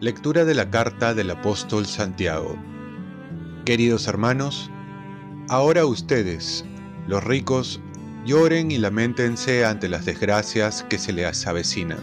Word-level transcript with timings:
Lectura 0.00 0.44
de 0.44 0.54
la 0.54 0.70
carta 0.70 1.12
del 1.12 1.28
apóstol 1.32 1.84
Santiago. 1.84 2.56
Queridos 3.64 4.06
hermanos, 4.06 4.70
ahora 5.48 5.86
ustedes, 5.86 6.64
los 7.08 7.24
ricos, 7.24 7.80
lloren 8.24 8.70
y 8.70 8.78
lamentense 8.78 9.64
ante 9.64 9.88
las 9.88 10.04
desgracias 10.04 10.84
que 10.88 10.98
se 10.98 11.12
les 11.12 11.44
avecinan. 11.48 11.98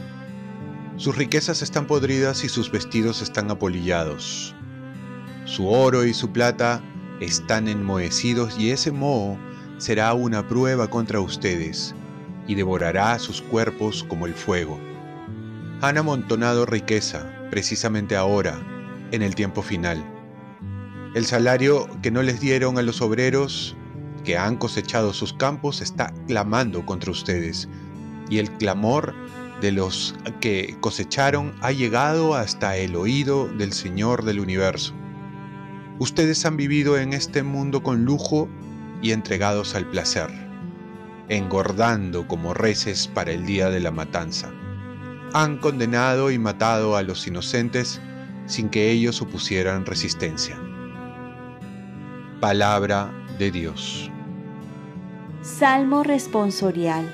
Sus 0.97 1.15
riquezas 1.15 1.61
están 1.61 1.87
podridas 1.87 2.43
y 2.43 2.49
sus 2.49 2.69
vestidos 2.69 3.21
están 3.21 3.49
apolillados. 3.49 4.53
Su 5.45 5.69
oro 5.69 6.03
y 6.03 6.13
su 6.13 6.31
plata 6.33 6.81
están 7.19 7.67
enmohecidos 7.67 8.57
y 8.59 8.71
ese 8.71 8.91
moho 8.91 9.37
será 9.77 10.13
una 10.13 10.47
prueba 10.47 10.89
contra 10.89 11.19
ustedes 11.19 11.95
y 12.47 12.55
devorará 12.55 13.17
sus 13.19 13.41
cuerpos 13.41 14.03
como 14.03 14.25
el 14.25 14.33
fuego. 14.33 14.79
Han 15.81 15.97
amontonado 15.97 16.65
riqueza 16.65 17.31
precisamente 17.49 18.15
ahora, 18.15 18.59
en 19.11 19.21
el 19.21 19.35
tiempo 19.35 19.61
final. 19.61 20.03
El 21.13 21.25
salario 21.25 21.87
que 22.01 22.11
no 22.11 22.21
les 22.21 22.39
dieron 22.39 22.77
a 22.77 22.81
los 22.81 23.01
obreros 23.01 23.75
que 24.23 24.37
han 24.37 24.57
cosechado 24.57 25.13
sus 25.13 25.33
campos 25.33 25.81
está 25.81 26.13
clamando 26.27 26.85
contra 26.85 27.11
ustedes, 27.11 27.69
y 28.29 28.39
el 28.39 28.51
clamor 28.57 29.13
de 29.61 29.71
los 29.71 30.15
que 30.41 30.75
cosecharon 30.81 31.55
ha 31.61 31.71
llegado 31.71 32.35
hasta 32.35 32.75
el 32.75 32.95
oído 32.95 33.47
del 33.47 33.71
Señor 33.71 34.25
del 34.25 34.39
universo. 34.39 34.93
Ustedes 35.99 36.45
han 36.45 36.57
vivido 36.57 36.97
en 36.97 37.13
este 37.13 37.43
mundo 37.43 37.83
con 37.83 38.05
lujo 38.05 38.49
y 39.01 39.11
entregados 39.11 39.75
al 39.75 39.85
placer, 39.89 40.29
engordando 41.29 42.27
como 42.27 42.53
reces 42.53 43.07
para 43.07 43.31
el 43.31 43.45
día 43.45 43.69
de 43.69 43.79
la 43.79 43.91
matanza 43.91 44.51
han 45.35 45.57
condenado 45.57 46.31
y 46.31 46.39
matado 46.39 46.95
a 46.95 47.03
los 47.03 47.27
inocentes 47.27 47.99
sin 48.45 48.69
que 48.69 48.89
ellos 48.89 49.21
opusieran 49.21 49.85
resistencia. 49.85 50.57
Palabra 52.39 53.11
de 53.37 53.51
Dios. 53.51 54.09
Salmo 55.41 56.03
responsorial. 56.03 57.13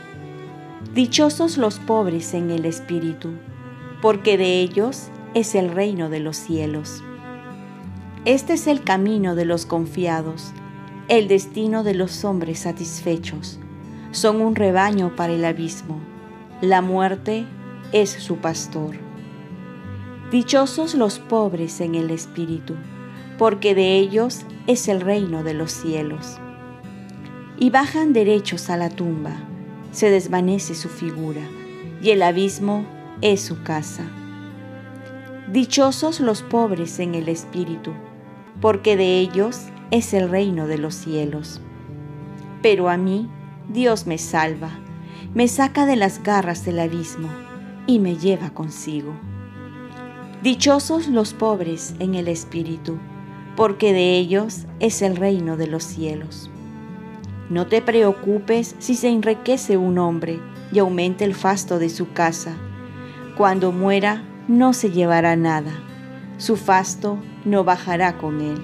Dichosos 0.94 1.58
los 1.58 1.80
pobres 1.80 2.36
en 2.36 2.52
el 2.52 2.66
espíritu, 2.66 3.32
porque 4.04 4.38
de 4.38 4.62
ellos 4.62 5.08
es 5.34 5.56
el 5.56 5.72
reino 5.72 6.12
de 6.12 6.20
los 6.20 6.38
cielos. 6.38 7.04
Este 8.24 8.54
es 8.54 8.68
el 8.68 8.84
camino 8.84 9.34
de 9.34 9.46
los 9.46 9.66
confiados, 9.66 10.52
el 11.08 11.28
destino 11.28 11.84
de 11.84 11.96
los 11.96 12.24
hombres 12.24 12.60
satisfechos. 12.60 13.58
Son 14.12 14.42
un 14.42 14.54
rebaño 14.54 15.16
para 15.16 15.34
el 15.34 15.44
abismo. 15.44 16.00
La 16.62 16.84
muerte 16.84 17.48
es 17.92 18.12
su 18.12 18.38
pastor. 18.38 18.96
Dichosos 20.30 20.94
los 20.94 21.18
pobres 21.18 21.82
en 21.82 21.96
el 21.96 22.12
espíritu, 22.12 22.76
porque 23.40 23.74
de 23.74 23.98
ellos 23.98 24.42
es 24.68 24.88
el 24.88 25.02
reino 25.02 25.44
de 25.44 25.56
los 25.56 25.72
cielos. 25.72 26.38
Y 27.58 27.72
bajan 27.72 28.14
derechos 28.14 28.70
a 28.70 28.78
la 28.78 28.92
tumba, 28.92 29.34
se 29.92 30.12
desvanece 30.12 30.76
su 30.76 30.90
figura, 30.90 31.42
y 32.04 32.12
el 32.12 32.22
abismo 32.22 32.86
es 33.22 33.42
su 33.42 33.64
casa. 33.64 34.04
Dichosos 35.52 36.20
los 36.20 36.44
pobres 36.44 37.00
en 37.00 37.16
el 37.16 37.28
espíritu, 37.28 37.94
porque 38.62 38.96
de 38.96 39.20
ellos 39.20 39.66
es 39.90 40.14
el 40.14 40.30
reino 40.30 40.68
de 40.68 40.78
los 40.78 40.96
cielos. 40.96 41.60
Pero 42.62 42.90
a 42.90 42.98
mí 42.98 43.30
Dios 43.68 44.06
me 44.08 44.18
salva, 44.18 44.70
me 45.34 45.48
saca 45.48 45.86
de 45.86 45.96
las 45.96 46.24
garras 46.24 46.64
del 46.64 46.80
abismo 46.80 47.30
y 47.88 48.00
me 48.00 48.16
lleva 48.16 48.52
consigo. 48.52 49.14
Dichosos 50.44 51.08
los 51.08 51.34
pobres 51.34 51.96
en 52.00 52.16
el 52.16 52.28
espíritu, 52.28 52.98
porque 53.56 53.94
de 53.94 54.18
ellos 54.18 54.66
es 54.80 55.02
el 55.02 55.16
reino 55.16 55.58
de 55.58 55.68
los 55.68 55.84
cielos. 55.84 56.50
No 57.50 57.68
te 57.68 57.82
preocupes 57.82 58.76
si 58.80 58.96
se 58.96 59.10
enriquece 59.10 59.76
un 59.78 59.98
hombre 59.98 60.40
y 60.72 60.80
aumenta 60.80 61.26
el 61.26 61.36
fasto 61.36 61.80
de 61.80 61.90
su 61.90 62.14
casa. 62.14 62.56
Cuando 63.36 63.72
muera 63.72 64.24
no 64.48 64.74
se 64.74 64.90
llevará 64.90 65.36
nada, 65.36 65.72
su 66.38 66.56
fasto 66.56 67.20
no 67.46 67.64
bajará 67.64 68.18
con 68.18 68.42
él. 68.42 68.62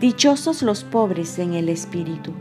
Dichosos 0.00 0.62
los 0.62 0.84
pobres 0.84 1.38
en 1.38 1.54
el 1.54 1.68
espíritu, 1.68 2.32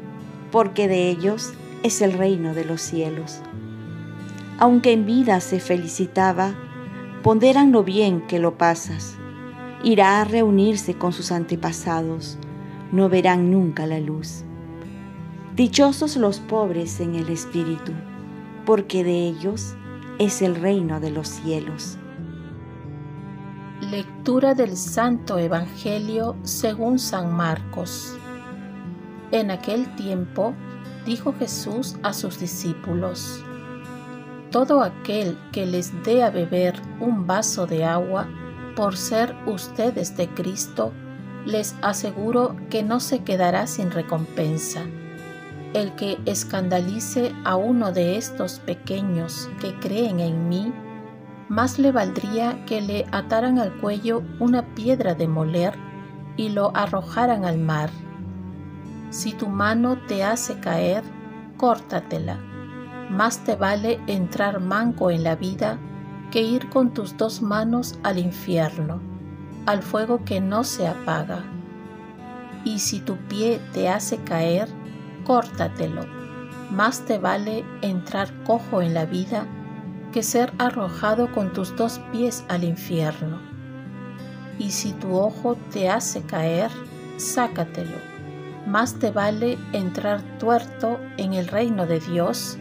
porque 0.51 0.87
de 0.87 1.09
ellos 1.09 1.53
es 1.83 2.01
el 2.01 2.13
reino 2.13 2.53
de 2.53 2.65
los 2.65 2.81
cielos 2.81 3.41
aunque 4.57 4.93
en 4.93 5.05
vida 5.05 5.39
se 5.41 5.59
felicitaba, 5.59 6.55
ponderan 7.23 7.71
lo 7.71 7.83
bien 7.83 8.21
que 8.27 8.39
lo 8.39 8.57
pasas. 8.57 9.17
Irá 9.83 10.21
a 10.21 10.23
reunirse 10.23 10.95
con 10.95 11.11
sus 11.11 11.31
antepasados, 11.31 12.37
no 12.91 13.09
verán 13.09 13.51
nunca 13.51 13.85
la 13.85 13.99
luz. 13.99 14.43
Dichosos 15.55 16.15
los 16.17 16.39
pobres 16.39 16.99
en 16.99 17.15
el 17.15 17.29
espíritu, 17.29 17.91
porque 18.65 19.03
de 19.03 19.27
ellos 19.27 19.75
es 20.19 20.41
el 20.41 20.55
reino 20.55 20.99
de 20.99 21.11
los 21.11 21.27
cielos. 21.27 21.97
Lectura 23.81 24.53
del 24.53 24.77
Santo 24.77 25.37
Evangelio 25.37 26.37
según 26.43 26.97
San 26.97 27.35
Marcos. 27.35 28.17
En 29.31 29.51
aquel 29.51 29.93
tiempo 29.97 30.53
dijo 31.05 31.33
Jesús 31.37 31.97
a 32.01 32.13
sus 32.13 32.39
discípulos, 32.39 33.43
todo 34.49 34.81
aquel 34.81 35.37
que 35.51 35.65
les 35.65 35.91
dé 36.05 36.23
a 36.23 36.29
beber 36.29 36.81
un 37.01 37.27
vaso 37.27 37.67
de 37.67 37.83
agua, 37.83 38.29
por 38.77 38.95
ser 38.95 39.35
ustedes 39.45 40.15
de 40.15 40.29
Cristo, 40.29 40.93
les 41.45 41.75
aseguro 41.81 42.55
que 42.69 42.81
no 42.81 43.01
se 43.01 43.25
quedará 43.25 43.67
sin 43.67 43.91
recompensa. 43.91 44.83
El 45.73 45.93
que 45.95 46.17
escandalice 46.25 47.33
a 47.43 47.57
uno 47.57 47.91
de 47.91 48.15
estos 48.15 48.59
pequeños 48.59 49.49
que 49.59 49.77
creen 49.79 50.21
en 50.21 50.47
mí, 50.47 50.73
más 51.49 51.79
le 51.79 51.91
valdría 51.91 52.65
que 52.65 52.81
le 52.81 53.05
ataran 53.11 53.59
al 53.59 53.73
cuello 53.79 54.23
una 54.39 54.75
piedra 54.75 55.13
de 55.15 55.27
moler 55.27 55.77
y 56.37 56.49
lo 56.49 56.75
arrojaran 56.75 57.45
al 57.45 57.57
mar. 57.57 57.89
Si 59.09 59.33
tu 59.33 59.47
mano 59.47 59.97
te 60.07 60.23
hace 60.23 60.59
caer, 60.59 61.03
córtatela 61.57 62.39
más 63.09 63.43
te 63.43 63.55
vale 63.55 63.99
entrar 64.07 64.59
manco 64.59 65.11
en 65.11 65.23
la 65.23 65.35
vida 65.35 65.77
que 66.31 66.41
ir 66.41 66.69
con 66.69 66.93
tus 66.93 67.17
dos 67.17 67.41
manos 67.41 67.99
al 68.03 68.17
infierno, 68.17 68.99
al 69.65 69.83
fuego 69.83 70.25
que 70.25 70.41
no 70.41 70.63
se 70.63 70.87
apaga. 70.87 71.43
Y 72.63 72.79
si 72.79 72.99
tu 72.99 73.17
pie 73.17 73.61
te 73.73 73.89
hace 73.89 74.17
caer, 74.17 74.67
córtatelo. 75.23 76.05
Más 76.71 77.01
te 77.05 77.19
vale 77.19 77.63
entrar 77.81 78.33
cojo 78.43 78.81
en 78.81 78.95
la 78.95 79.05
vida 79.05 79.45
que 80.15 80.23
ser 80.23 80.53
arrojado 80.59 81.29
con 81.33 81.51
tus 81.51 81.75
dos 81.75 81.99
pies 82.13 82.45
al 82.47 82.63
infierno. 82.63 83.37
Y 84.57 84.71
si 84.71 84.93
tu 84.93 85.13
ojo 85.17 85.57
te 85.73 85.89
hace 85.89 86.21
caer, 86.21 86.71
sácatelo. 87.17 87.97
Más 88.65 88.93
te 88.93 89.11
vale 89.11 89.57
entrar 89.73 90.21
tuerto 90.39 91.01
en 91.17 91.33
el 91.33 91.49
reino 91.49 91.85
de 91.85 91.99
Dios 91.99 92.57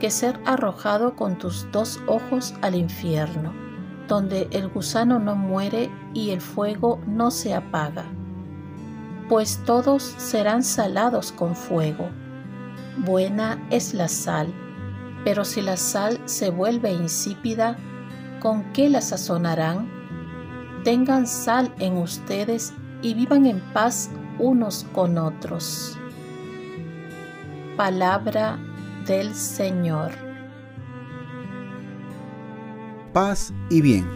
que 0.00 0.10
ser 0.10 0.40
arrojado 0.46 1.14
con 1.14 1.36
tus 1.36 1.70
dos 1.72 2.00
ojos 2.06 2.54
al 2.62 2.74
infierno, 2.74 3.52
donde 4.08 4.48
el 4.50 4.68
gusano 4.68 5.18
no 5.18 5.36
muere 5.36 5.90
y 6.14 6.30
el 6.30 6.40
fuego 6.40 7.02
no 7.06 7.30
se 7.30 7.52
apaga. 7.52 8.06
Pues 9.28 9.60
todos 9.66 10.02
serán 10.16 10.62
salados 10.62 11.32
con 11.32 11.54
fuego. 11.54 12.08
Buena 12.96 13.62
es 13.68 13.92
la 13.92 14.08
sal, 14.08 14.54
pero 15.24 15.44
si 15.44 15.62
la 15.62 15.76
sal 15.76 16.20
se 16.26 16.50
vuelve 16.50 16.92
insípida, 16.92 17.78
¿con 18.40 18.72
qué 18.72 18.90
la 18.90 19.00
sazonarán? 19.00 19.88
Tengan 20.84 21.26
sal 21.26 21.74
en 21.78 21.96
ustedes 21.96 22.74
y 23.00 23.14
vivan 23.14 23.46
en 23.46 23.60
paz 23.72 24.10
unos 24.38 24.86
con 24.92 25.16
otros. 25.16 25.98
Palabra 27.76 28.58
del 29.06 29.34
Señor. 29.34 30.12
Paz 33.12 33.54
y 33.70 33.80
bien. 33.80 34.06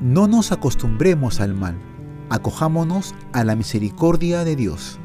No 0.00 0.26
nos 0.26 0.52
acostumbremos 0.52 1.40
al 1.40 1.52
mal, 1.52 1.76
acojámonos 2.30 3.14
a 3.32 3.44
la 3.44 3.54
misericordia 3.54 4.44
de 4.44 4.56
Dios. 4.56 4.98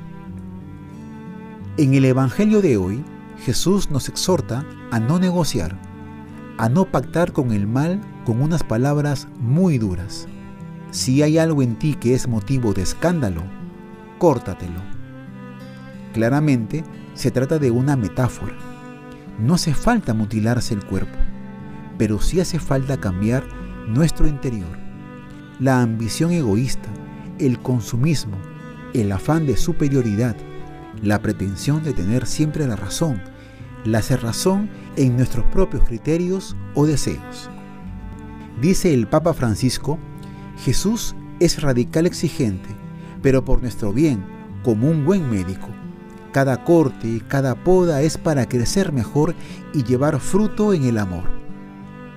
En 1.76 1.94
el 1.94 2.06
Evangelio 2.06 2.62
de 2.62 2.78
hoy, 2.78 3.04
Jesús 3.38 3.92
nos 3.92 4.10
exhorta 4.10 4.66
a 4.92 5.00
no 5.00 5.20
negociar, 5.20 5.78
a 6.58 6.70
no 6.70 6.86
pactar 6.86 7.34
con 7.34 7.52
el 7.52 7.68
mal 7.68 8.02
con 8.26 8.42
unas 8.42 8.64
palabras 8.64 9.28
muy 9.40 9.78
duras. 9.78 10.28
Si 10.92 11.22
hay 11.22 11.38
algo 11.38 11.62
en 11.62 11.76
ti 11.78 11.96
que 11.96 12.14
es 12.14 12.28
motivo 12.28 12.74
de 12.74 12.82
escándalo, 12.82 13.44
córtatelo. 14.18 14.82
Claramente 16.14 16.84
se 17.14 17.32
trata 17.32 17.60
de 17.60 17.72
una 17.72 17.96
metáfora. 17.96 18.56
No 19.40 19.56
hace 19.56 19.74
falta 19.74 20.14
mutilarse 20.14 20.74
el 20.74 20.86
cuerpo, 20.86 21.18
pero 21.98 22.22
sí 22.22 22.40
hace 22.40 22.60
falta 22.60 22.98
cambiar 22.98 23.44
nuestro 23.88 24.28
interior. 24.28 24.78
La 25.60 25.82
ambición 25.82 26.32
egoísta, 26.32 26.90
el 27.38 27.60
consumismo, 27.60 28.38
el 28.94 29.12
afán 29.12 29.46
de 29.46 29.58
superioridad, 29.58 30.38
la 31.02 31.22
pretensión 31.22 31.84
de 31.84 31.94
tener 31.94 32.26
siempre 32.26 32.68
la 32.68 32.76
razón, 32.76 33.22
la 33.84 34.02
cerrazón 34.02 34.70
en 34.96 35.16
nuestros 35.16 35.46
propios 35.48 35.84
criterios 35.84 36.56
o 36.74 36.86
deseos. 36.86 37.50
Dice 38.62 38.94
el 38.94 39.08
Papa 39.08 39.34
Francisco, 39.34 40.00
Jesús 40.58 41.16
es 41.40 41.62
radical 41.62 42.06
exigente, 42.06 42.70
pero 43.22 43.44
por 43.44 43.62
nuestro 43.62 43.92
bien, 43.92 44.26
como 44.64 44.90
un 44.90 45.06
buen 45.06 45.30
médico. 45.30 45.68
Cada 46.32 46.64
corte, 46.64 47.22
cada 47.28 47.56
poda 47.56 48.02
es 48.02 48.18
para 48.18 48.48
crecer 48.48 48.92
mejor 48.92 49.36
y 49.74 49.84
llevar 49.84 50.20
fruto 50.20 50.74
en 50.74 50.84
el 50.84 50.98
amor. 50.98 51.24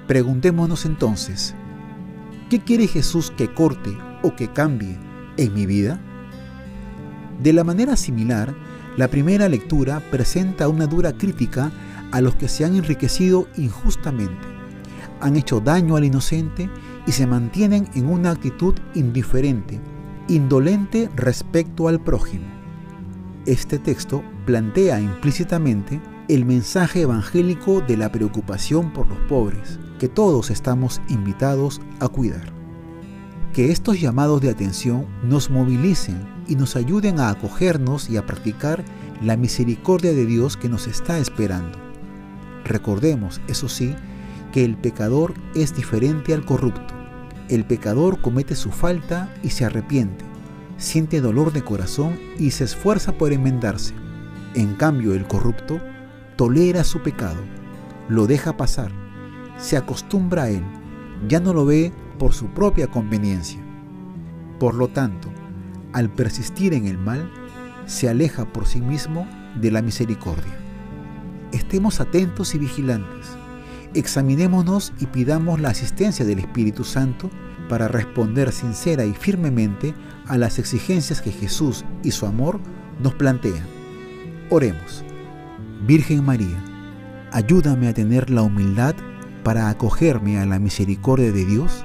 Preguntémonos 0.07 0.87
entonces, 0.87 1.55
¿qué 2.49 2.61
quiere 2.61 2.87
Jesús 2.87 3.31
que 3.31 3.53
corte 3.53 3.97
o 4.23 4.35
que 4.35 4.49
cambie 4.49 4.99
en 5.37 5.55
mi 5.55 5.67
vida? 5.67 6.01
De 7.43 7.53
la 7.53 7.65
manera 7.65 7.97
similar, 7.97 8.55
la 8.97 9.09
primera 9.09 9.49
lectura 9.49 10.01
presenta 10.11 10.69
una 10.69 10.87
dura 10.87 11.13
crítica 11.13 11.71
a 12.11 12.21
los 12.21 12.35
que 12.35 12.49
se 12.49 12.65
han 12.65 12.75
enriquecido 12.75 13.47
injustamente, 13.57 14.59
han 15.21 15.37
hecho 15.37 15.61
daño 15.61 15.97
al 15.97 16.05
inocente 16.05 16.69
y 17.07 17.13
se 17.13 17.27
mantienen 17.27 17.89
en 17.95 18.09
una 18.09 18.31
actitud 18.31 18.75
indiferente, 18.95 19.81
indolente 20.29 21.11
respecto 21.17 21.89
al 21.89 22.01
prójimo. 22.01 22.45
Este 23.47 23.79
texto 23.79 24.23
plantea 24.47 25.01
implícitamente 25.01 26.01
el 26.29 26.45
mensaje 26.45 27.03
evangélico 27.03 27.81
de 27.81 27.97
la 27.97 28.13
preocupación 28.13 28.93
por 28.93 29.07
los 29.07 29.19
pobres, 29.29 29.79
que 29.99 30.09
todos 30.09 30.51
estamos 30.51 31.01
invitados 31.09 31.81
a 32.01 32.09
cuidar. 32.09 32.58
Que 33.53 33.73
estos 33.73 34.01
llamados 34.01 34.41
de 34.41 34.51
atención 34.51 35.07
nos 35.23 35.51
movilicen 35.51 36.21
y 36.47 36.57
nos 36.57 36.77
ayuden 36.77 37.19
a 37.21 37.31
acogernos 37.31 38.09
y 38.09 38.17
a 38.17 38.27
practicar 38.27 38.85
la 39.23 39.37
misericordia 39.37 40.13
de 40.13 40.27
Dios 40.27 40.57
que 40.57 40.69
nos 40.69 40.87
está 40.87 41.19
esperando. 41.19 41.79
Recordemos, 42.65 43.41
eso 43.49 43.69
sí, 43.69 43.95
que 44.53 44.65
el 44.65 44.77
pecador 44.77 45.35
es 45.55 45.75
diferente 45.75 46.35
al 46.35 46.45
corrupto. 46.45 46.95
El 47.49 47.65
pecador 47.65 48.21
comete 48.21 48.55
su 48.55 48.71
falta 48.71 49.35
y 49.43 49.51
se 49.51 49.65
arrepiente, 49.65 50.25
siente 50.77 51.21
dolor 51.21 51.53
de 51.53 51.63
corazón 51.63 52.19
y 52.39 52.51
se 52.51 52.65
esfuerza 52.65 53.13
por 53.13 53.33
enmendarse. 53.33 53.95
En 54.55 54.75
cambio, 54.75 55.15
el 55.15 55.27
corrupto 55.27 55.81
tolera 56.37 56.85
su 56.85 57.03
pecado, 57.03 57.41
lo 58.09 58.27
deja 58.27 58.57
pasar, 58.57 58.93
se 59.59 59.77
acostumbra 59.77 60.45
a 60.45 60.51
él, 60.51 60.63
ya 61.27 61.41
no 61.41 61.53
lo 61.53 61.65
ve 61.65 61.93
por 62.19 62.35
su 62.35 62.49
propia 62.49 62.89
conveniencia. 62.89 63.61
Por 64.59 64.75
lo 64.75 64.89
tanto, 64.89 65.29
al 65.93 66.11
persistir 66.11 66.75
en 66.75 66.87
el 66.87 66.99
mal, 66.99 67.31
se 67.87 68.09
aleja 68.09 68.45
por 68.53 68.67
sí 68.67 68.81
mismo 68.81 69.27
de 69.61 69.71
la 69.71 69.83
misericordia. 69.83 70.59
Estemos 71.53 72.01
atentos 72.01 72.55
y 72.55 72.59
vigilantes. 72.59 73.27
Examinémonos 73.95 74.93
y 75.01 75.07
pidamos 75.07 75.61
la 75.61 75.71
asistencia 75.71 76.25
del 76.27 76.41
Espíritu 76.41 76.85
Santo 76.85 77.31
para 77.69 77.89
responder 77.89 78.53
sincera 78.53 79.05
y 79.05 79.15
firmemente 79.15 79.95
a 80.27 80.37
las 80.37 80.59
exigencias 80.59 81.23
que 81.23 81.33
Jesús 81.33 81.85
y 82.03 82.11
su 82.11 82.27
amor 82.27 82.61
nos 83.03 83.15
plantean. 83.15 83.67
Oremos. 84.51 85.05
Virgen 85.87 86.25
María, 86.25 86.63
ayúdame 87.33 87.89
a 87.89 87.95
tener 87.95 88.31
la 88.31 88.43
humildad 88.43 88.95
para 89.43 89.71
acogerme 89.71 90.39
a 90.39 90.47
la 90.47 90.59
misericordia 90.59 91.33
de 91.33 91.45
Dios 91.45 91.85